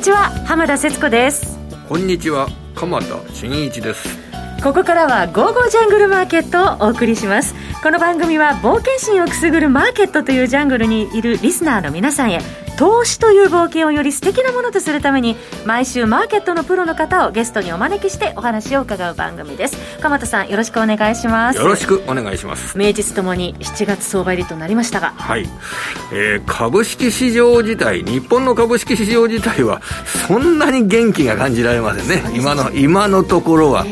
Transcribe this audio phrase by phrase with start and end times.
[0.00, 1.58] にちは浜田節子です。
[1.86, 4.08] こんにちは鎌田新一です。
[4.64, 12.40] ここからは「ゴーゴージャングルマーケット」をお送りしますこの番組は冒険心をくすぐるマーケットというジャングルにいるリスナーの皆さんへ。
[12.76, 15.36] 投資という冒険をより素敵なものとするために
[15.66, 19.76] 毎週マーケットのプロの方をゲストにお招きしてお話を伺う番組です。
[20.00, 21.58] 鎌田さんよろしくお願いします。
[21.58, 22.76] よろしくお願いします。
[22.76, 25.14] 名実ともに7月相場入りとなりましたが。
[25.16, 25.48] はい、
[26.12, 29.80] えー、株式市場自体日本の株式市場自体は
[30.28, 32.30] そんなに元気が感じられませんね。
[32.34, 33.86] 今の今のところは、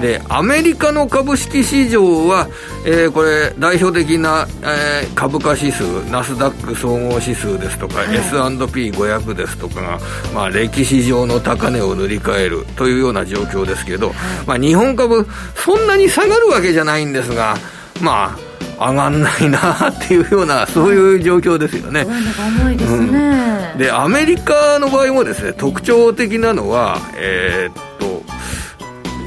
[0.00, 2.48] でアメリカの株式市場は、
[2.90, 9.98] えー、これ代表的な、えー、株価指数ナスダック総合指数ですとか、はい、S&P500 ですとかが、
[10.34, 14.16] まあ、歴史上の高値を塗り替えるというような状況ですけど、はい、
[14.46, 17.56] まあ、日本株そんなに下がるわけじゃないんですが
[18.00, 19.58] まあ上がんないな
[19.90, 22.06] っていうような、そういう状況ですよね。
[22.06, 28.07] 重いですね、うん、で、アメリカの場合もですね、特徴的なのは、えー、っと、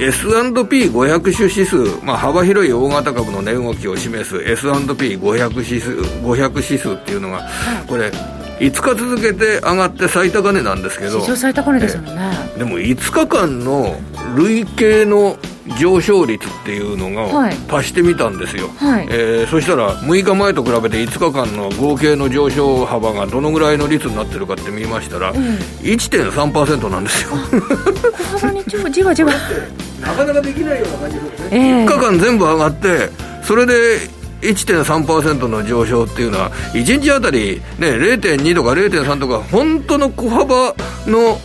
[0.02, 7.48] S&P500 種指数、まあ、幅広い大型株の値動きを示す S&P500 指数 ,500 指数っていうのが、
[7.88, 8.12] これ、
[8.60, 11.22] 5日続けて上がって最高値なんですけど。
[11.22, 12.32] 史上最高値ですよね。
[12.58, 13.96] でも5日間の
[14.36, 15.38] 累計の
[15.80, 27.32] 上昇率っていうのが足してみたんですよ、はい、えー、そしたら6日前と比べて5日間の合計の上昇幅がどのぐらいの率になってるかって見ましたら、うん、1.3%なんですよ。
[27.32, 29.32] 小幅にじわじわ。
[30.02, 33.10] なかなかできないような感じですね、えー、3日間全部上がって
[33.44, 33.74] それで
[34.42, 41.38] 1.3%の上昇っていうのは1日あたり、ね、0.2とか0.3とか本当の小幅の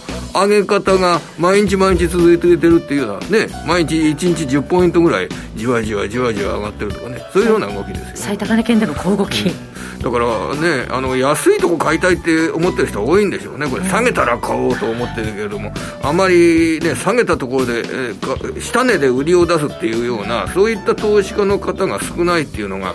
[0.42, 15.72] 上げ方が毎日毎日続いていてるっていうのはね毎日1日10ポイントぐらいじわじわじわじわ上がってるとかねそういうような動きですよ、ね、最高値圏での小動き、うんだからね、あの安いとこ買いたいって思ってる人多いんでしょうね、これ、下げたら買おうと思ってるけれども、
[16.02, 22.94] あまりね、下げたところで、えー、下値で売りを出すっていうような、そういった投資家の方が少ないっていうのが、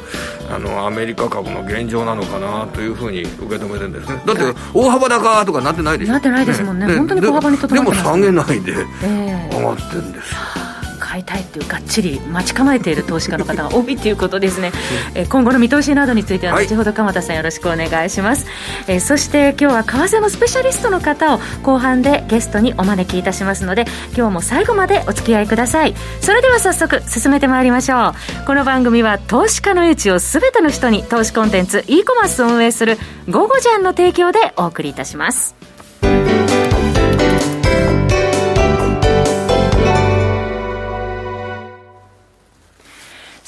[0.54, 4.22] あのアメリカ株の現状なのかなというふうに受け止めてるんですね。
[4.26, 4.44] だって、
[4.74, 6.12] 大幅高とかなってないでしょ。
[6.14, 6.96] なってないですもんね、ね。
[6.96, 10.38] 本当に小幅にとどまでも下げないで上がってるんですよ。
[10.56, 10.71] えー
[11.12, 14.72] 買いたいっていうがっちり待ち構えている投資家の方が多いということですね、
[15.14, 18.46] え今後の見通しなどについては後ほど鎌田さんよろしくお願いします、
[18.86, 23.86] はい、えそして今日は為替のスペシャリストの方を後半でゲストにお招きいたしますので
[24.16, 25.96] 今日も最後までお付き合いください。
[26.22, 28.14] それでは早速進めてまいりましょ
[28.44, 28.46] う。
[28.48, 32.98] この番組は投資家の余地を全ての人に投資コンテンツ e コマースを運営する
[33.30, 35.61] 「ゴゴジャン」の提供でお送りいたします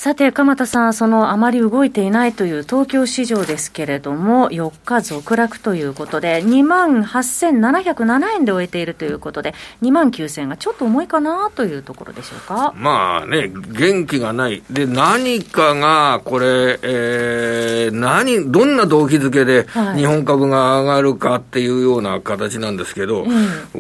[0.03, 12.73] さて、鎌田さん、そのあまり動いていないという東京市場ですけれども、4日続落ということで、2万8707円で終えているということで、2万9000がちょっと重いかなというところでしょうか？
[12.75, 14.61] まあね、元気がない。
[14.69, 23.31] で、何かが、これ、えー、何、どんな動機づけで日本株が上がるかっていうような形なんですけど、はい、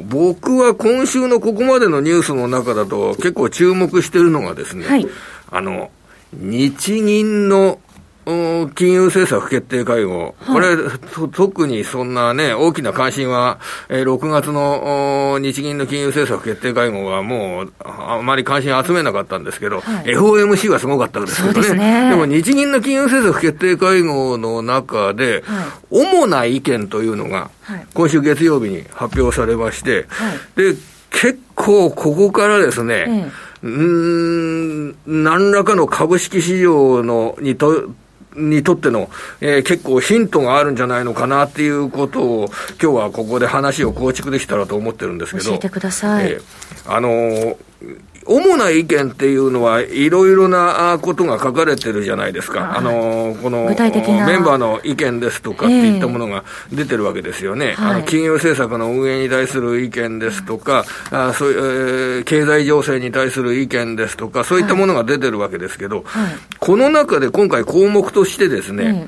[0.05, 5.05] 僕は今週のここまでのニュースの中だと結構注目してるのがですね、はい、
[5.51, 5.91] あの、
[6.39, 7.79] 日銀の
[8.25, 10.77] 金融政策決定会合、これ、
[11.33, 21.73] 特にそんなね、大きな関心は、えー、6月の日銀の金融政策決定会合はもう、あまり関心集めなかったんですけど、はい、FOMC はすごかったですけどね。
[21.73, 22.09] ね。
[22.11, 27.49] でも日銀の金融政策決定会合の中で、はい、主な意見というのが、
[27.93, 30.77] 今週月曜日に発表されまして、はい、で、
[31.11, 33.31] 結構ここからですね、うん、
[33.63, 37.89] 何らかの株式市場のにと
[38.35, 39.09] にとっての、
[39.41, 42.49] えー、結構ヒントがあるんじゃないのかなっていうことを、
[42.81, 45.51] 今日はここで話を構築できたらと思ってるんですけど。
[45.51, 46.31] 教えてください。
[46.31, 47.55] えー、あのー
[48.25, 69.07] 主な意見っていうのは、いろいろなことが書かれてるじゃないですか、あのこのメンバーの意見ですとかっていったものが出てるわけですよね、えー、あの金融政策の運営に対する意見ですとか、あそういう、えー、経済情勢に対する意見ですとか、そういったものが出てるわけですけど、はい、この中で今回、項目としてですね、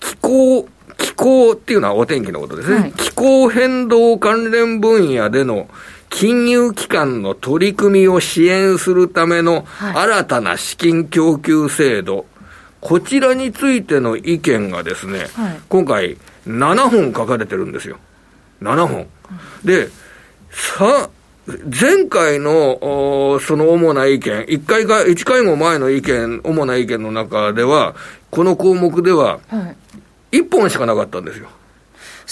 [0.00, 0.68] 気候、
[0.98, 5.68] 気候っていうのはお天気のことですね、はい、気候変動関連分野での
[6.12, 12.24] 金融機関の取り組みを支援するための新たな資金供給制度、はい、
[12.80, 17.96] こちらについての意見がですね、はい、今回7本書かれてるんですよ。
[18.60, 19.06] 7本。
[19.64, 19.88] で、
[20.50, 21.08] さ、
[21.46, 27.96] 前回の、その主な意見、1回か、1回も前の意見、主な意見の中では、
[28.30, 29.40] この項目では、
[30.30, 31.48] 1本しかなかったんですよ。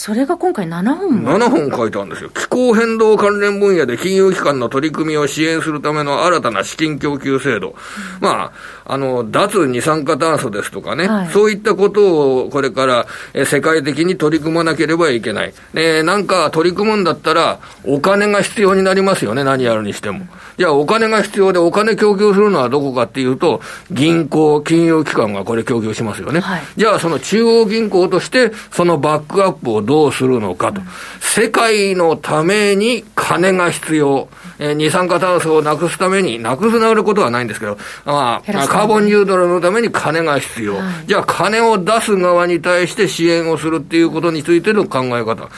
[0.01, 2.31] それが今回7本も ?7 本書いたんですよ。
[2.31, 7.69] 気候変動関連分野で金融機関の取り組みを支援するための新たな資金供給制度。
[7.69, 7.75] うん、
[8.19, 8.51] ま
[8.87, 15.53] あ、あの、脱二酸化炭素ですとかね、はい、そういったことをこれからえ世界的に取り組まなければいけない。
[15.75, 20.27] で、なんか取り組むんだったら、お金が必要になりますよね、何やるにしても。
[20.57, 23.61] じゃあお金が必要でお金供給するのはどこかっていうと、
[23.91, 26.41] 銀行、金融機関がこれ供給しますよね。
[26.41, 30.81] はい、じゃあその中央銀行として、そのバックアップをどうするのかと。
[31.21, 34.29] 世界のために金が必要。
[34.61, 40.77] えー、二酸化炭素をなくすために、なくすなることはないんですけど、まあ、カーボンニュートラルのために金が必要。
[40.77, 45.49] はい、じゃあ金を出す側に対して支援をするっていうことについての考え方。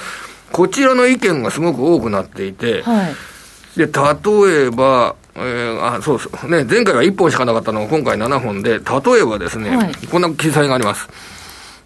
[0.50, 3.14] こちらの意見がすごく多くなっていて、はい
[3.76, 6.50] で、例えば、えー、あ、そうそう。
[6.50, 11.08] ね、前回は1本しかなかったのが今回7本で、例えばですね、はい、こんな記載があります。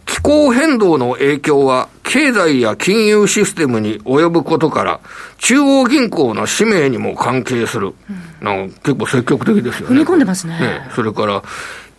[0.06, 5.00] 気候変動の影響は経済や金融システムに及ぶことから、
[5.38, 7.92] 中央銀行の使命にも関係する。
[8.40, 9.96] うん、なん結構積極的ですよね。
[9.96, 10.58] 踏み込んでますね。
[10.58, 11.42] ねそれから、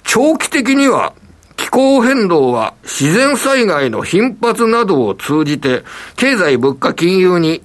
[0.04, 1.14] 長期的には
[1.58, 5.84] 気候変動は自然災害の頻発などを通じて、
[6.16, 7.62] 経済物価金融に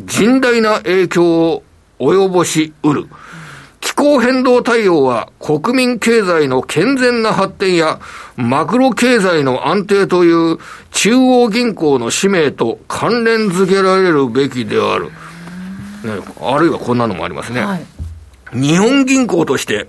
[0.00, 1.62] 甚大な影響を
[2.00, 3.06] 及ぼしうる。
[3.94, 8.00] 気候変動対応は国民経済の健全な発展や
[8.34, 10.58] マクロ経済の安定という
[10.90, 15.06] 中央銀行の使命と関連づけられるべきである。
[15.06, 15.12] ね、
[16.40, 17.64] あるいはこんなのもありますね。
[17.64, 17.86] はい、
[18.52, 19.86] 日本銀行として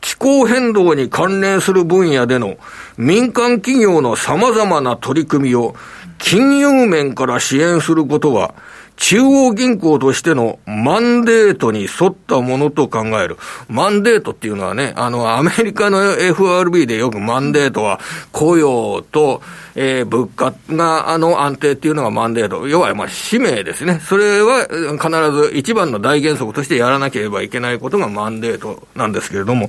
[0.00, 2.58] 気候変動に関連する分野での
[2.96, 5.74] 民間企業の様々な取り組みを
[6.18, 8.54] 金融面から支援することは
[9.02, 13.36] 中央銀行としてのマンデートに沿ったものと考える。
[13.68, 17.98] マンデートっていうのはね、あの、アメリカの FRB でよくマンデートは
[18.30, 19.42] 雇用と、
[19.74, 22.68] えー、物価が、あの、安定っていうのがマンデート。
[22.68, 23.98] 要は、まあ、使命ですね。
[23.98, 29.68] それは必ず一番の大原則としてやらなければいけないことがマンデートなんですけれども、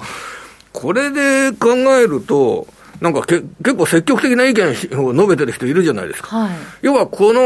[0.73, 2.67] これで考えると、
[3.01, 4.69] なんかけ結構積極的な意見
[5.03, 6.37] を述べてる人いるじゃないですか。
[6.37, 6.51] はい、
[6.83, 7.41] 要は、この、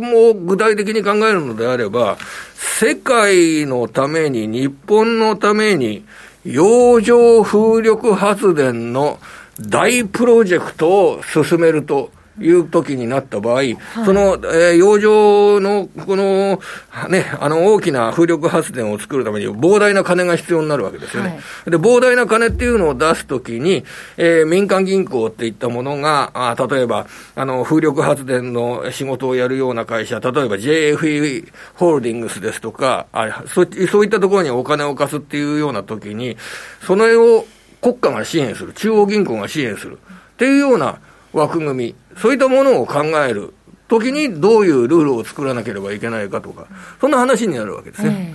[0.00, 2.18] も具体的に考えるのであれば、
[2.54, 6.04] 世界のために、日本のために、
[6.44, 9.18] 洋上風力発電の
[9.60, 12.10] 大プロジェクトを進めると
[12.40, 16.60] いう時になった場合、はい、その、えー、洋上の、この、
[17.08, 21.30] ね、あの大きな風力発電を作るために膨大な金が必要になるわけですよね。
[21.30, 21.34] は
[21.66, 23.84] い、で、膨大な金っていうのを出すときに、
[24.16, 36.36] えー、民間銀行っていったものが、あ例えば、あの、風力発電の仕事をやるような会社、例えば JFE ホールディングスですとか、あそそういったところにお金を貸すっていうようなときに、
[36.82, 37.46] それを
[37.80, 40.98] 国家が支援する、中央銀行が支援するっていうような
[41.38, 43.54] 枠組み、そういったものを考える
[43.88, 46.66] 時にどういうルールを作らなければいけないかとか、
[47.00, 48.34] そんな話になるわけですね。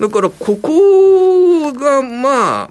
[0.00, 2.70] だから、ここが、まあ、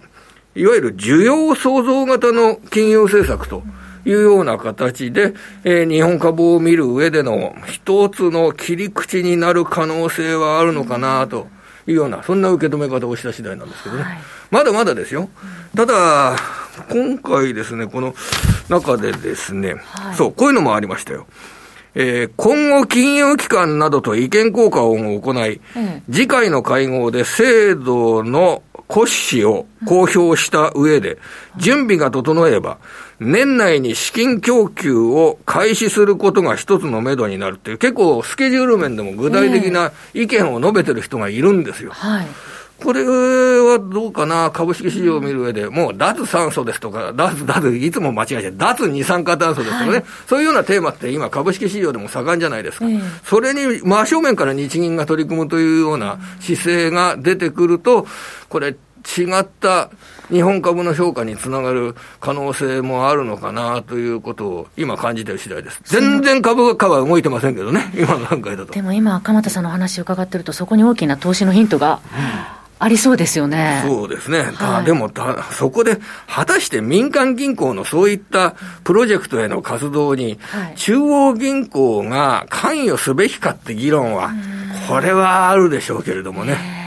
[0.56, 3.63] いわゆる需要創造型の金融政策と
[4.06, 5.33] いうような形で、
[5.63, 11.47] えー、日本株を見る上での一つの切り口になる可能性はあるのかなと
[11.85, 14.03] いうような、そんな受け止め方をした次第なんですけどね。
[14.03, 14.18] はい、
[14.51, 15.29] まだまだですよ。
[15.75, 16.36] ただ、
[16.89, 18.15] 今回ですね、この
[18.69, 21.27] 中でですね、はい、そう、こういうのもありましたよ。
[21.95, 24.81] えー、今後金融機関などと意見交換
[25.15, 31.17] を行い、うん、次回の会合で制度の骨子を公表した上で、
[31.57, 32.77] 準備が整えば、
[33.19, 41.91] 年内に資金供給を開始することが一つのめどになるっていう、結構スケジュール面でも具体的な意見を述べてる人がいるんですよ。
[41.91, 42.27] はい
[42.84, 52.86] これはどうかな、株式市場を見る上で、もう脱酸素ですとか、脱、脱、いつも間違えて、脱二酸化炭素ですとかね、はい、そういうようなテーマって今、株式市場でも盛んじゃないですか。
[52.86, 58.05] えー、それに真正面から日銀が取り組むというような姿勢が出てくると、
[58.50, 58.75] これ、
[59.07, 59.89] 違った
[60.29, 65.81] 日本株の評価につながる可能性もあるのかなということを今感じている次第です。
[65.86, 68.74] 全然株価は動いてませんけどね、今の段階だと。
[68.74, 72.01] でも今、鎌田さんの話を伺ってると、そこに大きな投資のヒントが、
[72.79, 73.84] ありそうですよね。
[73.86, 74.43] そうですね。
[74.53, 75.10] はい、でも
[75.51, 80.39] そこで、果たして民間銀行のそういったプロジェクトへの活動に、
[80.75, 84.31] 中央銀行が関与すべきかって議論は、
[84.88, 86.87] これはあるでしょうけれどもね。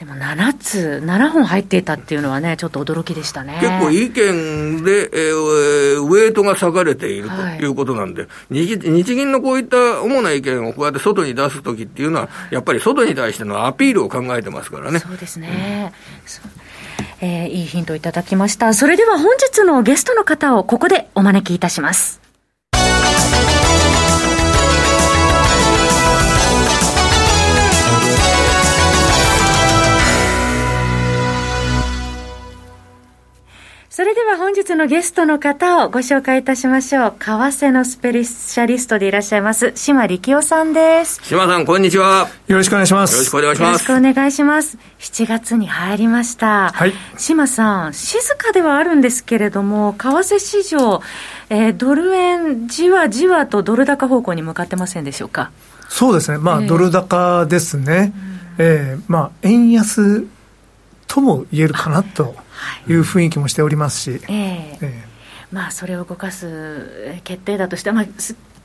[0.00, 3.58] でも7つ、7本入っていたっていうのはね、ちょっと驚きでしたね。
[3.60, 15.00] 結構意見で、えー、ウェイトが割かれているということなんで、はい、日日銀のこういった主な意見をこうやって外に出すときっていうのは、やっぱり外に対してのアピールを考えてますからね。
[15.00, 15.92] そうですね。
[17.20, 18.72] うん、えー、いいヒントをいただきました。
[18.72, 22.19] それでは本日のゲストの方をここでお招きいたします。
[34.00, 37.14] それでは本日のゲストの方をご紹介いたしましょう。
[37.18, 41.20] 為替のスペシャリストでいらっしゃいます、島力夫さんです。
[41.22, 42.30] 島さん、こんにちは。
[42.46, 43.12] よろしくお願いします。
[43.12, 43.68] よろしくお願いします。
[43.68, 44.78] よろしくお願いします。
[45.00, 46.70] 7月に入りました。
[46.70, 46.94] はい。
[47.18, 51.02] 島さん、静かではあるんですけれども、為替市場、
[51.50, 55.50] えー、ドル円、じわじわとドル高方向に向かってませんでしょうか？
[55.90, 56.38] そうですね。
[56.38, 58.14] まあ、えー、ドル高ですね。
[58.56, 60.24] えー、まあ、円安
[61.06, 62.34] とも言えるかなと
[62.88, 62.92] い。
[62.94, 68.04] う雰囲気もしておりますし、えー、えー、まあ、それを動かす決定だとして、まあ、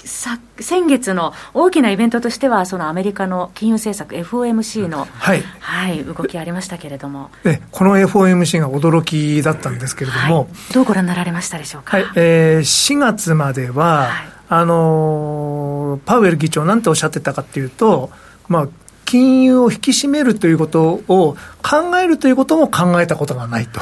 [0.06, 7.32] さ先月の大きなイベントとしては、そのアメリカの金融政策、FOMC の、はい、はい、動きありましたけれども。
[7.44, 18.12] えこの FOMC が驚きだったんですけれども、はい、どうご覧になられましたでしょうか、はいえー、4月までは、はい、あのパウエル議長、なんておっしゃってたかっていうと、
[18.48, 18.68] まあ、
[19.06, 23.80] 金融を引き締めるということを考えるということも考えたことがないと。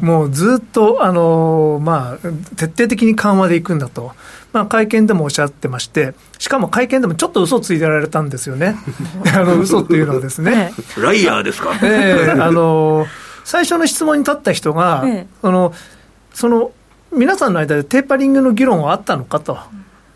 [0.00, 4.12] もうずっと、あのまあ、徹底的に緩和でいくんだと、
[4.52, 8.76] まあ、会見でもおっしゃってまして、しかも会見でもちょっと嘘ついてられたんですよね、
[9.34, 10.72] あの嘘っていうのはですね。
[10.98, 13.06] ライヤーですか、えー、あの
[13.44, 15.74] 最初の質問に立った人が、ええ、その
[16.32, 16.70] その
[17.12, 19.58] 皆さんの間でテーパリングの議論はあったのかと。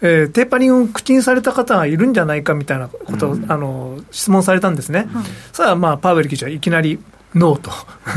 [0.02, 6.99] えー、テーパリングを口にされた方がいるんじゃないかみたいなことを、うん、あの質問されたんですね、うん、それはまあパウエル議長はいきなり
[7.35, 7.71] ノーと。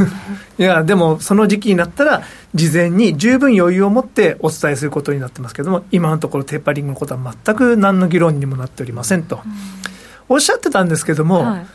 [0.60, 2.24] いや、でもその時期になったら、
[2.54, 11.66] 事前に十分余裕を持ってお伝えすることになってますけれども、今のところテーパリングのことは全く何の議論にもなっておりませんと、うん、おっしゃってたんですけれども、はい、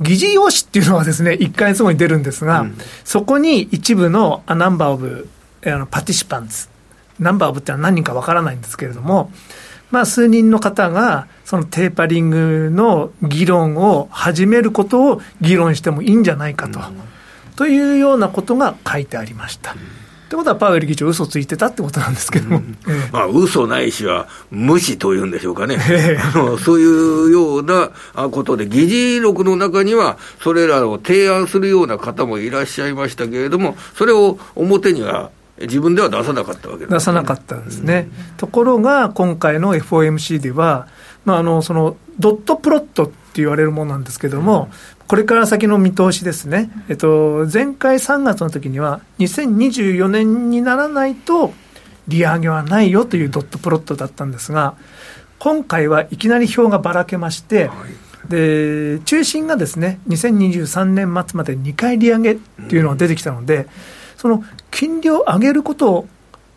[0.00, 5.28] 議事要旨っていうのはですね、1か月後に出るんですが、うん、そこに一部のナンバーオブ
[5.64, 6.68] あのパティシパンツ、
[7.18, 9.30] ナンバーオブってのは何人かわからないんですけれども、
[9.90, 19.72] まあ、数人の方が、そのテーパリングの議論を始めることを議論してもいいんじゃないかと、うん、というようなことが書いてありました。
[19.72, 22.76] ってことは、パウエル議長、嘘ついてたってことなんですけども、うん。
[22.88, 27.90] ええ、まあ嘘ないしは無視というんでしょうかね、 えあのそういうような
[28.30, 38.08] ことで、議事録の中には、それらを提案するような方もいらっしゃいましたけれども、それを表には自分では出さなかったわけです、ね、出さなかったんですね。
[38.30, 40.88] うん、ところが、今回の FOMC では、
[41.24, 44.68] まあ、あのそのドットプロットって言われるものなんですけれども、
[45.00, 51.52] うん、これから先の見通しですね、えっと、前回3月の時には、2024年にならないと、
[52.08, 54.76] 利上げはないよというドットプロットだったんですが、
[55.38, 57.74] 今回はいきなり表がばらけまして、は
[58.28, 63.66] い、で中心がですね2023年末まで2回利上げっていうのが出てきたので、
[64.16, 66.08] その金利を上げることを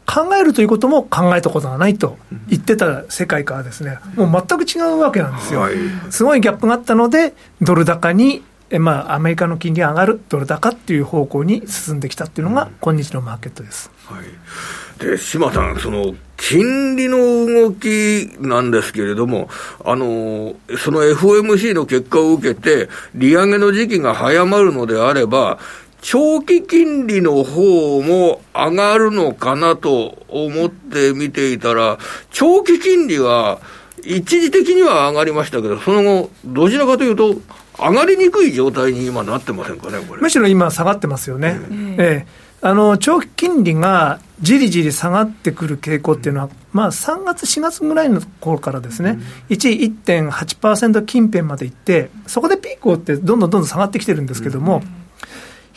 [0.09, 5.67] 考えるということも考えたことがないと言ってた世界からですね、もう全く違うわけなんですよ。
[6.09, 8.43] すごいギャップがあったので、ドル高に、
[8.79, 13.91] まあ、アメリカの金利が上がる、ドル高っていう方向に進んできたっていうのが、今日のマーケットです。
[14.05, 19.49] はい、で、島さん、その、金利の動きなんですけれども、
[19.85, 25.59] あの、その FOMC の結果を受けて、利上げの時期が早まるのであれば、
[26.01, 31.97] 長期金利の方も上がるのかなと思って見ていたら、
[32.31, 33.59] 長期金利は
[34.03, 37.35] 一時的には上がりましたけど、その後、どちらかというと、
[37.77, 39.99] 上がりにくい状態に今なってませんかね。
[40.19, 41.59] むしろ今下がってますよね。
[41.69, 55.08] うん、ええあの長期金利がじりじり下がってくる傾向っていうのは、まあ、3月、4月ぐらいの頃からですね、一時1.8%近辺までいって、そこでピークをって、どんどんどんどん下がってきてるんですけども、うん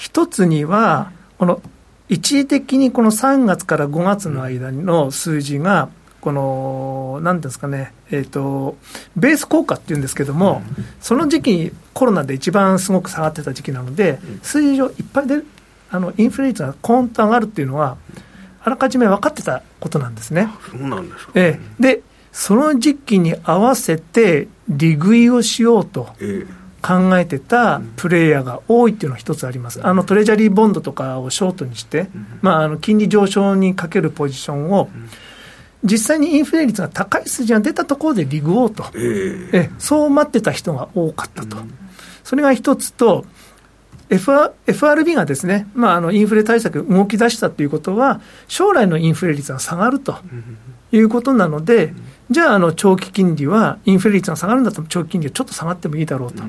[0.02, 1.62] 一つには、この
[2.08, 5.90] 一時的にこの3月から5月の間の数字が、
[6.20, 8.76] この、なんですかね、えっ、ー、と、
[9.14, 10.60] ベース効果っていうんですけども、
[11.00, 15.42] その時期にコロナで一番すごく下がってた時期なので、数字上いっぱいで、
[15.88, 17.96] あの、インフレ率がコーンと上がるっていうのは、
[18.64, 20.48] あらかじめ分かってたことなんですね。
[20.68, 26.08] そうなんですか、ええで、その時期に合わせて利食いをしようと。
[26.20, 32.08] ええ考えてたプレイヤーが多いっていうのが一つあります、あのトレジャリーボンドとかをショートにして、
[32.42, 34.90] まあ、あの金利上昇にかけるポジションを、
[35.84, 41.56] 実際にインフレ率が高い数字が出たところでリグおうと、えそう待ってた人が多かったと、
[42.24, 43.24] それが一つと、
[44.08, 50.16] FR FRB がですね、まあ、あのインフレ対策動き出したということは、将来のインフレ率が下がると
[50.92, 51.94] いうことなので、
[52.30, 56.42] じゃあ、あの長期金利は、インフレ率が下がるんだったら、長期金利はちょっと下がってもいいだろうと、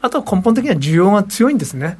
[0.00, 1.98] あとは根本的には需要が強いんですね。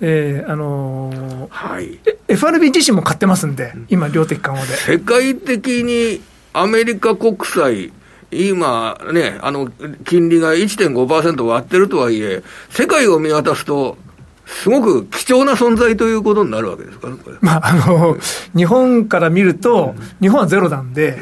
[0.00, 1.98] えーあのーはい、
[2.28, 4.76] FRB 自身も買ってますんで、今、量的緩和で。
[4.76, 6.20] 世界的に
[6.52, 7.92] アメリカ国債、
[8.30, 9.70] 今ね、あの
[10.04, 13.96] 金利が1.5%割ってるとはいえ、世界を見渡すと、
[14.46, 18.16] すごく貴重な存在ということになるわけですか、ね、まあ、あの
[18.56, 21.18] 日本から見ると、日本はゼロなんで、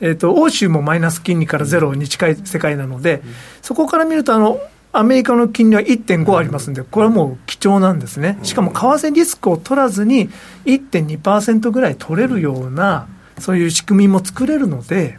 [0.00, 3.22] えーと、欧州もマイナス金利からゼロに近い世界なので、
[3.62, 4.60] そこから見るとあの、
[4.92, 10.30] アメリカの金利は1.5ありますんで、これはもう貴重なんですね、しかも為替リスクを取らずに、
[10.64, 13.06] 1.2%ぐらい取れるような、
[13.38, 15.18] そういう仕組みも作れるので、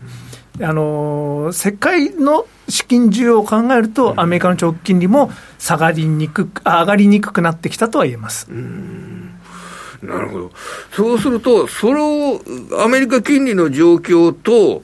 [0.61, 8.49] あの世界の資金需要を考えると、アメリカの長期金利も下がりにくく、上がりにくくなってきたとは言えます。
[10.01, 10.51] なるほど。
[10.91, 12.41] そうすると、それを、
[12.83, 14.83] アメリカ金利の状況と、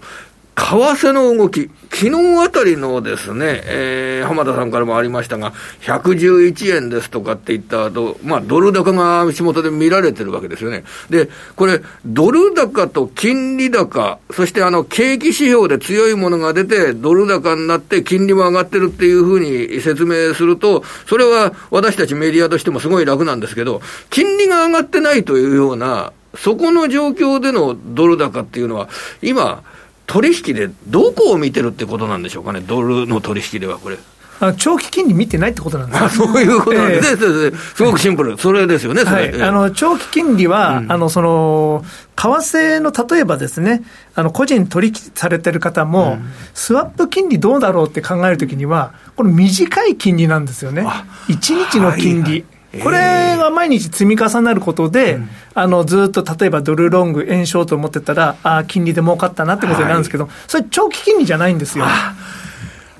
[0.55, 10.85] 為替の動き、昨日あたりのですね、えー、浜田さんからもありましたが、111円ですとかって言った後、まあ、ドル高が足元で見られてるわけですよね。
[11.09, 28.88] で、これ、ドル高と金利高、そしてあの、景気指標で強いものが出て、ドル高になって金利も上がってるっていうふうに説明すると、それは私たちメディアとしてもすごい楽なんですけど、金利が上がってないというような、そこの状況でのドル高っていうのは、
[29.21, 29.63] 今、
[30.05, 33.97] 取引でどこを見てるってことなんでしょうかね、ドルの取引ではこれ。
[34.39, 41.85] あ長期金利見てないってことなんですかそういうことなんです、えー、すごくシンプル、それですよね、はい、あの長期金利は、うん、あのその
[42.17, 43.83] 為替の例えばですね、
[44.13, 50.85] あの個人取引されてる方も、うん、スワップ金利どうだろうって考えるときには、これ、短い金利なんですよね、
[51.27, 52.45] 1日の金利。
[52.79, 55.20] はいはいこれが毎日積み重なることで、
[55.53, 61.86] あのずっと例えばドルロング、円ショート思ってたら、ああ、金利で儲かったなってことになるんですけど、それ、長期金利じゃないんですよ。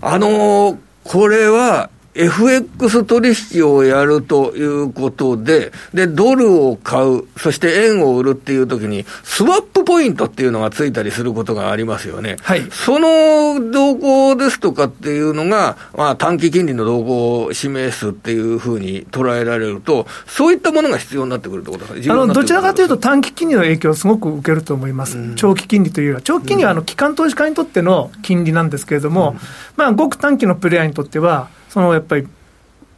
[0.01, 12.37] あのー、これは FX 取引をやるということで、で、ドルを買う、そして円を売るっていうときに、スワップポイントっていうのがついたりすることがありますよね。
[12.42, 12.63] はい。
[12.72, 22.13] その動向ですとかっていうのが、まあ短期金利の動向を示すっていうふうに捉えられると、そういったものが必要になってくるってことですか？
[22.13, 25.18] あの、どちらかというと短期金利の影響をすごく受けると思います。
[25.18, 29.39] うん、長期金利というよりは、長期金利はあの、機関投資家にとっての金利なんですけれども、うん、
[29.75, 32.25] まあ、ごく短期のプレイヤーにとっては、そのやっぱり、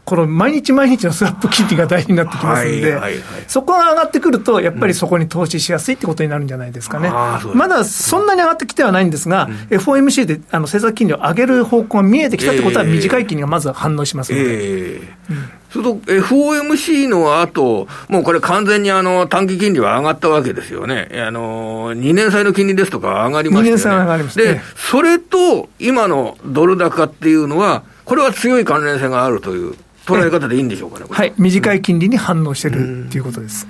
[0.06, 7.08] この毎日毎日のスワップ金利が大事になってきますので、はいはいはい、そこが上がってくると、やっぱりそこに投資しやすいってことになるんじゃないですかね。
[7.08, 14.46] うん、まだそんなに上がってきてはないんですが、うん、FOMC であの政策金利を上げる方向が見えてきたってことは、短い金利がまず反応しますので。
[14.46, 21.10] えーうんすると FOMC の後、もうこれ完全にあの短期金利は上がったわけですよね。
[21.14, 23.72] あの、2年債の金利ですとか上がりましたよね。
[23.72, 33.68] 2年債上がりました、ね、で、それと今のドル高っていうのは、これは強い関連性があるという捉え方でいいんでしょうかね、はい、短い金利に反応してるということです。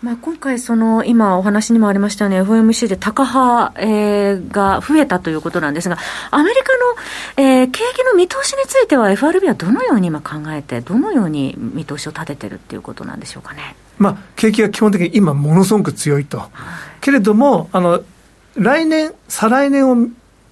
[0.00, 5.96] まあ、今回、その今お話にもありましたように、FOMC で高派、えー、が増えたということなんですが、
[6.30, 13.76] アメリカの、えー、景気の見通しについては、FRB はどのように今考えて、どのように見通しを立ててるっていうことなんでしょうかね。
[13.98, 16.38] まあ、景気が基本的に今、ものすごく強いと。
[16.38, 16.48] はい、
[17.00, 18.02] けれどもあの、
[18.56, 19.96] 来年、再来年を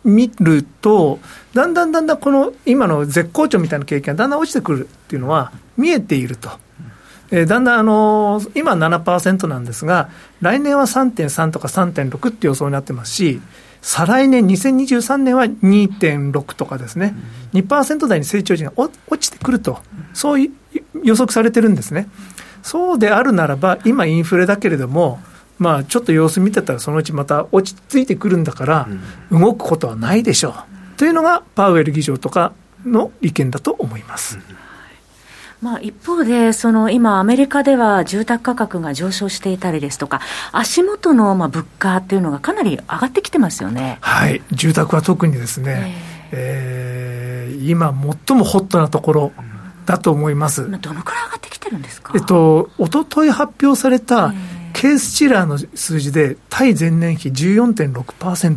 [0.04, 1.18] 見ると、
[1.54, 6.50] だんだんだんだんこの今の絶好調みたいな経験がだんだん落ちてくるっていうのは見えていると。
[7.30, 10.10] えー、だんだんあのー、今7%なんですが、
[10.40, 13.40] 来年は3.3とか3.6って予想になってますし、
[13.80, 17.14] 再来年、2023年は2.6とかですね、
[17.54, 19.80] 2%台に成長時が落ちてくると、
[20.14, 20.48] そう
[21.02, 22.08] 予測されてるんですね。
[22.62, 25.18] そうであるならば、今、インフレだけれども、
[25.62, 28.88] まあ、ちょっと様子見てたら、そのうちまた落ち着いてくるんだから、
[29.30, 30.98] 動くことはないでしょう。
[30.98, 32.52] というのが、パウエル議長とか
[32.84, 34.38] の意見だと思います。
[35.62, 40.20] まあ、一方で、その今、アメリカでは住宅価格が上昇していたりですとか、
[40.50, 43.98] 足元のまあ物価っていうのがかなり上がってきてますよね。
[44.00, 45.94] はい、住宅は特にですね、
[46.32, 47.94] えー、えー、今、
[48.26, 49.32] 最もホットなところ
[49.86, 50.68] だと思います。
[50.68, 58.56] どのくらい上がってきてるんですか、えっと一昨日発表された、えーケースチラーの数字で、対前年比14.6%。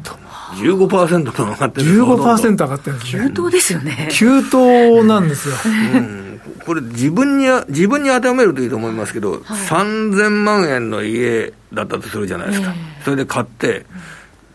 [0.55, 3.23] 15%も上がってる15%上がってるんですね。
[3.23, 4.09] 急騰ですよね。
[4.11, 5.55] 急騰なんですよ。
[5.95, 12.73] うん、これ自分に、自分に当てはめるといいと思いますけど、はい、3000万円の家だったとするじゃないですか。
[12.75, 13.85] えー、それで買って、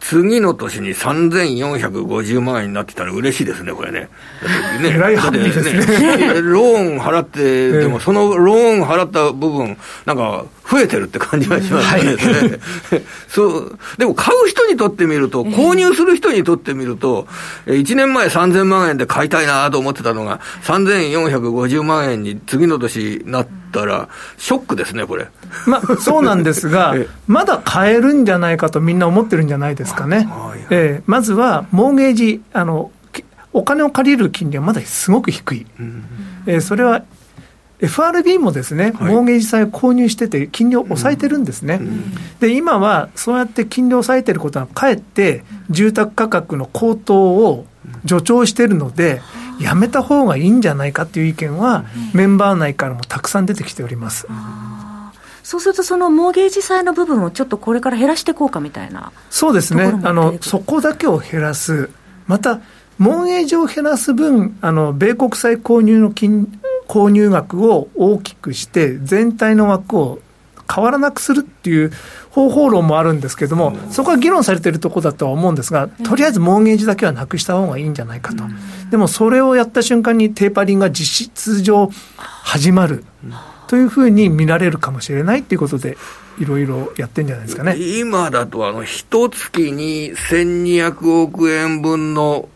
[0.01, 4.09] 次の年に3450万円になってたら嬉しいですね、これね。
[4.81, 6.41] ねえらいハッピーですね。
[6.41, 12.11] ローン払って、でもそのローン払った部分、なんか増えてるって感じがしますね。
[12.13, 13.79] はい、 そう。
[13.99, 17.27] でも買う人にとってみると、購入する人にとってみると、
[17.67, 25.27] 1年前3000万円で買いたいなと思ってたのが、3450万円に次の年なったら、ショックですね、これ。
[25.67, 26.95] まあ、そうなんですが、
[27.27, 30.29] まだ買えるんじゃないかとみんな思ってるんじゃないですかね。
[30.31, 32.93] はい、えー、まずは、モーゲージ、あの、
[33.53, 35.67] お金を借りる金利はまだすごく低い。
[35.81, 36.05] うん、
[36.47, 37.03] えー、それは
[37.83, 41.87] FRB もですね、モーゲージ債を購入してて、金利を抑えてるんですね、うん。
[41.87, 47.67] うん、で今はそうやって金利を抑えてることは、かえって住宅価格の高騰を
[48.07, 49.21] 助長してるので、
[49.61, 54.27] やめた方がいいんじゃないかっていう意見は、メンバー内からもたくさん出てきております。
[55.43, 61.91] そうすると、そのモーゲージ債の部分をちょっとこれから減らしていこうかみたいなそうですね、あのそこだけを減らす、
[62.27, 62.61] また、
[62.99, 66.47] モーゲージを減らす分、あの米国債購入の金
[66.91, 70.19] 購入額を大きくして、全体の枠を
[70.73, 71.93] 変わらなくするっていう
[72.31, 78.43] 方法論もあるんですけれども、そこは議論されているところだとは思うんですが、とりあえずモーゲージだけはなくした方がいいんじゃないかと、
[78.91, 83.05] でもそれをやった瞬間にテーパリングが実質上始まる
[83.69, 85.97] というふうに見られるかもしれないということで、
[86.41, 87.77] いろいろやってんじゃないですかね。
[87.77, 92.49] 今だと、あの一月に1200億円分の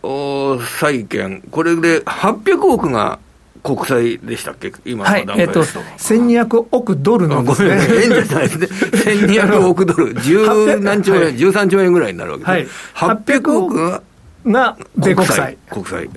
[0.81, 3.20] 債券、これで800億が
[3.64, 5.64] 国債でしたっけ、今の段階で。
[5.64, 7.70] すと、はいえー、1200億ドルのですね、
[8.05, 8.66] 円じゃないですね、
[9.27, 14.03] 1200億ドル、十何兆円、はい、13兆円ぐらいになるわけです、はい、800億が
[14.46, 15.57] が米国債。
[15.70, 15.98] 国債。
[15.98, 16.09] はい、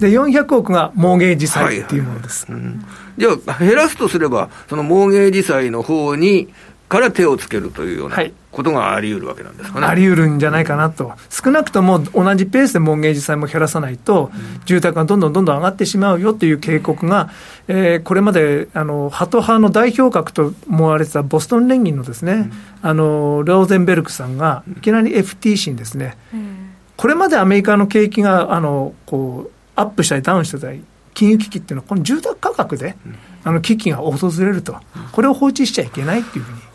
[0.00, 2.46] で、400億がモーゲージ債っていうものです。
[2.50, 6.48] はいはいはいうん、じゃあ、減らすとすれば、そのモーゲージ債の方に、
[6.88, 8.16] から手をつけるというような
[8.52, 14.30] ことがあり得るわけなんですかね、あり得るんじゃないかなと、少なくとも同じペースでモンゲージ債も減らさないと、
[14.66, 17.30] 住宅がどんどんどんどん上がってしまうよという警告が、
[17.66, 30.84] えー、これまであのハト派の代表格と思われてたボストン連銀のですね、うん、あのローゼンベルクさんが、いきなり FTC にですね、うん、これまでアメリカの景気があのこうアップしたりダウンしたり、
[31.14, 32.96] 金融危機っていうのは、この住宅価格で、
[33.44, 34.76] あの危機が訪れると、
[35.12, 36.71] これを放置しちゃいけないっていうふうに。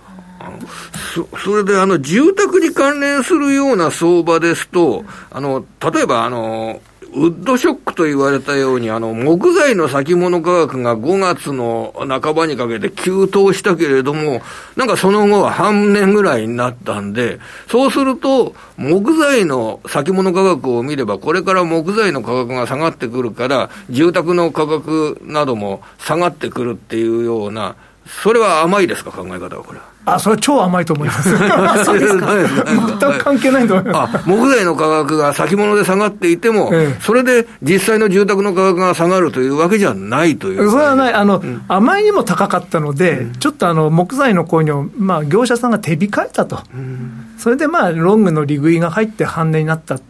[1.14, 6.82] そそれであの住宅に関連するような相場ですと、あの例えばあの
[7.14, 14.42] ウッドショックと言われたように、あの、木材の先物価格が5月の半ばにかけて急騰したけれども、
[14.76, 27.76] なんかその後は半年ぐらいになったんで、そうすると、木材の先物価格を見れば、これから木材の価格が下がってくるから、住宅の価格なども下がってくるっていうような、
[28.08, 29.86] それは甘いですか、考え方は、これは？
[30.06, 31.30] あ、それは超甘いと思います。
[31.30, 34.28] 全く関係ないと思います。
[34.28, 40.70] 木材の価格が先物で下がっていても、ええ、それで実際の住宅の価格が下がるというわけじゃないという。
[40.70, 41.14] それはない。
[41.14, 46.64] あの、うん、あまりにも高かったので、うん、ちょっとあの、木材の購入を、まあ、業者さんが手控えたと。
[46.74, 49.96] うん、それでまあ、ロングの利食いが入って半値になった。
[49.96, 50.06] って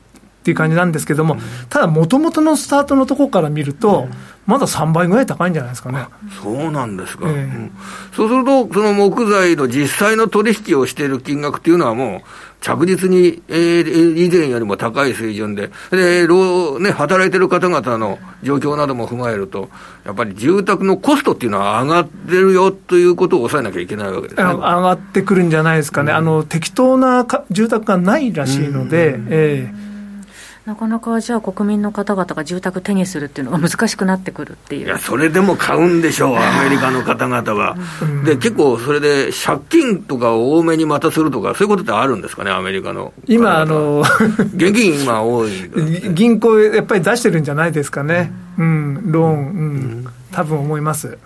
[0.52, 1.38] いう感じなんですけども、
[1.70, 4.08] ただ、もともとのスタートのところから見ると、
[4.48, 6.08] まだ3倍ぐらい高いんじゃないですかね。
[6.42, 7.72] そうなんですか、えーうん、
[8.14, 12.22] そうすると、その木材の実際の取引をしている金額っていうのはもう、
[12.62, 19.70] 着実に、えー、以前よりも高い水準で、で、労、ね、働いてる方々の状況なども踏まえると、
[20.06, 24.44] やっぱり住宅のコストっていうのは上がってるよということを抑えなきゃいけないわけですね。
[24.44, 26.12] 上がってくるんじゃないですかね。
[26.12, 29.84] うん、あの、適当な住宅がないらしいので、うん、ええ。
[29.84, 29.87] ー
[30.68, 34.86] なかなかじゃあ、国民の方々が住宅手にするっていうのが難しくなってくるっていう。
[34.86, 37.78] いや、それでも買うんでしょう、アメリカの方々は。
[38.26, 43.14] で、結構、それで借金とかを多めにまたするとか、そういうことってあるんですかね、アメリカの。
[43.28, 44.04] 今、あの、
[44.56, 45.52] 現金今多い。
[46.14, 48.34] 銀行、やっぱり出してるんじゃないですかね。
[48.58, 51.18] うん、ローン、うん、多分思います。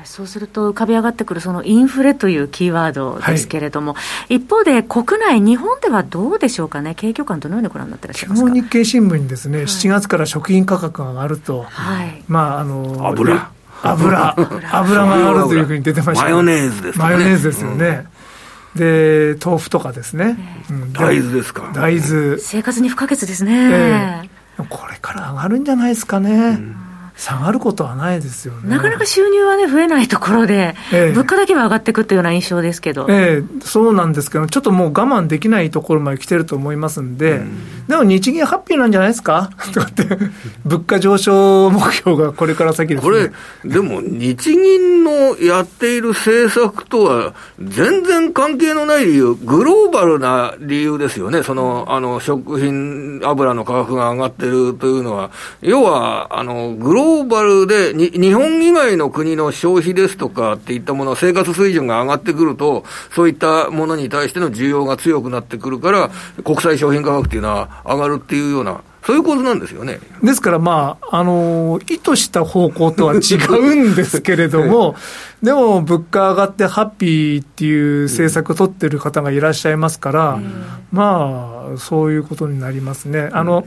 [0.00, 8.50] はい、そうすると浮かび上がってくるそのインフレというキーワードですけれども、はい、一方で国内、日本ではどうでしょうかね、景況感、どのようにご覧になってらっしゃいますか？
[8.50, 13.50] 日経新聞にですね、はい、7月から食品価格が上がると、はい、まあ、あの油。
[13.82, 14.34] 油。
[14.72, 15.06] 油。
[15.06, 17.04] が上がるというふうに出てました、マヨネーズですね。
[17.04, 18.06] マヨネーズですよね。
[18.74, 20.38] うん、で豆腐とかですね、
[20.70, 21.70] うん、大豆ですか？
[21.74, 22.38] 大豆。
[22.38, 24.22] 生活に不可欠ですね、
[24.56, 26.76] えー、これから上がるんじゃないですかね、うん
[27.20, 28.70] 下がることはないですよね。
[28.70, 33.06] なかなか収入はね、増えないところで、ええ、物価だけは上がっていくっていうような印象ですけど。
[33.10, 39.50] ええ、そうなんですけど、ちょっともう我慢できないところまで来てると思いますんで、うん、でも日銀ハッピーなんじゃないですか？
[39.74, 40.04] とかって、
[40.64, 43.30] 物価上昇目標がこれから先です、ね、これ、
[43.70, 51.42] でも日銀のやっている政策とは全然関係のない理由、グローバルな理由ですよね。
[51.42, 55.30] その、あの、食品油の価格が上がってるというのは、
[55.60, 66.10] 要は、あの、グローローバルでに、日本以外の国の消費ですとかっていったもの、生活水準が上がってくると、そういったものに対しての需要が強くなってくるから、
[66.44, 69.98] 国際商品価格っていうのは上がるっていうような、そういう構図なんですよね。
[70.22, 74.94] ですから、まあ、あの、意図した方向とは違うんですけれども、
[75.42, 80.38] でも物価上がってハッピーっていう政策を取ってる方がいらっしゃいますから、
[80.92, 83.30] まあ、そういうことになりますね。
[83.32, 83.66] あの、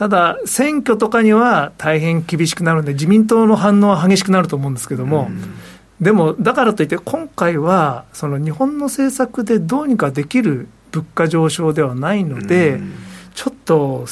[0.00, 5.54] ただ、選挙とかには大変厳しくなるんで、自民党の反応は激しくなると思うんですけども、うん、
[6.00, 12.94] でも、だからといって、今回は、その日本の政策でどうにかできる物価上昇ではないので、うん、
[13.34, 14.06] ちょっと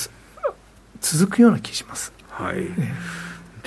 [1.01, 2.12] 続くような気します。
[2.29, 2.94] はい、ね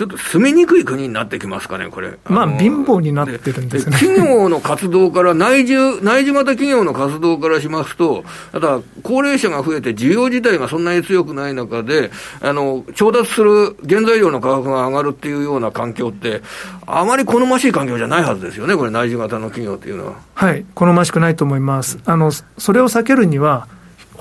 [0.01, 2.17] ちょっと住みにくい国になってきますかね、これ。
[2.25, 3.95] まあ、貧乏になってるんですね。
[3.95, 12.09] 企業の活動から、内需、内需型企業の活動からしますと、ただ、高齢者が増えて、需要自体がそんなに強くない中で、
[12.41, 16.41] あの、調達する原材料の価格が上がるっていうような環境って、
[16.87, 20.13] あまり好ましい環境じゃないはずですよね、これ、内需型の企業っていうのは。
[20.33, 21.99] はい、好ましくないと思います。
[22.05, 23.67] あの、それを避けるには、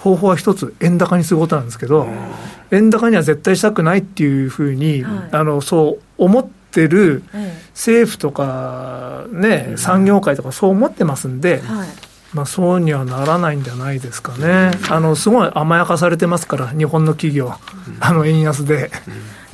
[0.01, 2.09] 方法は一つ、円高にすることなんですけど、
[2.71, 7.23] 円高には絶対したくないっていうふうに、はい、あのそう思ってる
[7.75, 11.89] 政府とかね、産業界とかそう思ってますんで、はい、
[12.33, 17.53] まあ、そうにはならないんじゃないですかね、あのすごい甘やかされてますから、日本の企業、
[18.01, 18.91] あの円安で。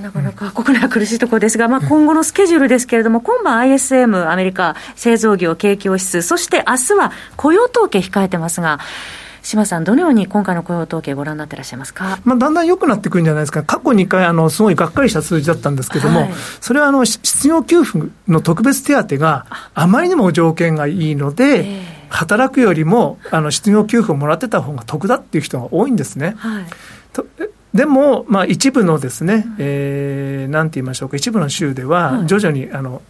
[0.00, 8.78] なかなか国内は苦しいところですが、まあ、今後のスケジュールですけれども、今晩 ISM、アメリカ製造業景況指数、そして明日は雇用統計控えてますが、
[9.46, 16.30] 島さん、どのように今回の雇用統計、ご覧になってらっしゃいますか、まあ、だんだん良くなってくるんじゃないですか、過去2回、あのすごいがっかりした数字だったんですけども、はい、
[16.60, 26.34] それはあの失業給付の特別手当があまりにも条件がいいので、えー、働くよりもあの失業給付をもらってた方が得だっていう人が多いんですね。
[26.38, 26.64] はい。
[27.72, 33.02] でも、まあ、一部のですね、えー、なんて言いましょうか、一部の州では、徐々に、あの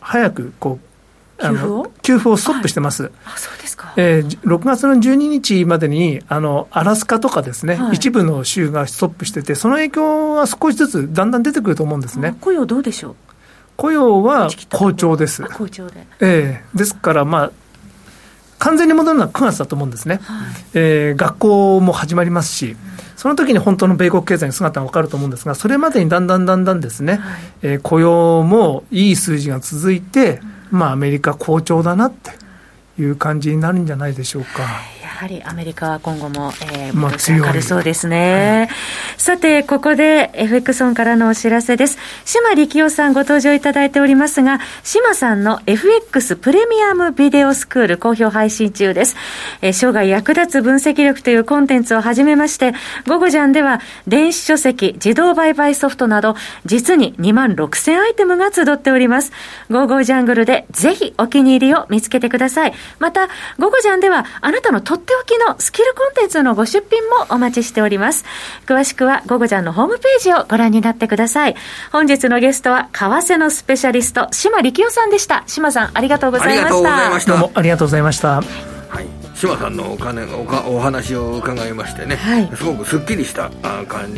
[0.00, 0.93] 早くこう
[1.40, 2.36] あの給付を？
[2.36, 3.04] ストップしてます。
[3.04, 12.36] はい、あそうですか、えー、6月の12日までにあのアラスカとかですね、はい、一部の州がストップしてて、その影響は少しずつだんだん出てくると思うんですね。
[12.40, 13.16] 雇用どうでしょう？
[13.76, 15.42] 雇用は好調です。
[15.42, 16.06] 好調で。
[16.20, 16.64] ええ。
[16.72, 17.52] ー、ですから、まあ、
[18.60, 20.20] 完全に戻るのは9月だと思うんですね。
[20.22, 22.76] はい、えー、学校も始まりますし、
[23.16, 32.32] その時に本当の米国経済の姿が分かると思うんですが、それまでにだんだんだんだんですね、はい、えー、雇用もいい数字が続いて、うんまあ、アメリカ好調だなって
[33.00, 34.93] いう感じになるんじゃないでしょうか。
[35.14, 38.74] はりアメリカは今後も、えー、まあ、強るそうですね、は
[39.16, 41.98] い、さて、ここで FX オンからのお知らせです。
[42.24, 49.16] 島力夫さんご登場いただいておりますが、島さんの FX プレミアムビデオスクール好評配信中です。
[49.62, 52.74] えー、生涯役立つ分析力というコンテンツを始めまして、
[53.06, 59.32] 午後ジャンでは電子書籍、自動売買ソフトなど、実に2万6000アイテムが集っております。
[59.70, 62.74] 午後ジャングルでぜひお気に入りを見つけてください。
[62.98, 68.24] また、午後ジャンではあなたのとっておきのスキルコンテンツのご出品もお待ちしております。
[68.66, 71.54] 詳しくは、ゴゴジャンのホームページをご覧になってください。
[71.92, 75.44] 本日のゲストは、為替のスペシャリスト、島力夫さんでした。
[75.46, 76.70] 島さん、ありがとうございま
[77.20, 77.32] した。
[77.32, 78.36] どうもありがとうございました。
[78.36, 78.44] はい
[79.34, 84.14] 島さんのお金おお話を伺いましてね、はい、すごくすっきりしたあ感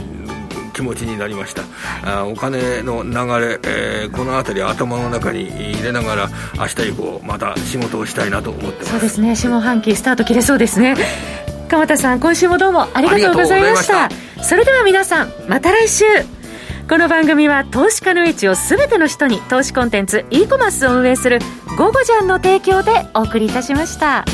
[0.77, 1.63] 気持ちになりました。
[2.05, 3.11] あお金の流
[3.47, 8.91] れ、えー、この辺り頭の中に入れながら明日以降また仕事をしたいなと思ってます。
[8.91, 9.35] そうですね。
[9.35, 10.95] 下半期スタート切れそうですね。
[11.69, 14.11] 鎌田さん今週もどうもありがとうございました。
[14.43, 16.05] それでは皆さんまた来週。
[16.89, 21.41] この番組は投資家の位置を全ての人に投資コンテンツ e コマースを運営する
[21.77, 24.25] 「ゴゴジャン」の提供でお送りいたしました。